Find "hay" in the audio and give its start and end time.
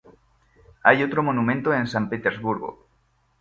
0.83-1.03